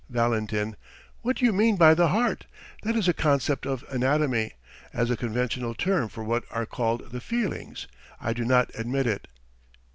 VALENTIN: 0.09 0.75
What 1.21 1.35
do 1.37 1.45
you 1.45 1.53
mean 1.53 1.75
by 1.75 1.93
the 1.93 2.07
heart? 2.07 2.47
That 2.81 2.95
is 2.95 3.07
a 3.07 3.13
concept 3.13 3.67
of 3.67 3.85
anatomy. 3.87 4.53
As 4.93 5.11
a 5.11 5.15
conventional 5.15 5.75
term 5.75 6.09
for 6.09 6.23
what 6.23 6.43
are 6.49 6.65
called 6.65 7.11
the 7.11 7.21
feelings, 7.21 7.85
I 8.19 8.33
do 8.33 8.43
not 8.43 8.71
admit 8.73 9.05
it. 9.05 9.27